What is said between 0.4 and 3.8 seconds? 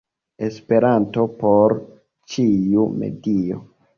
Esperanto por ĉiu medio!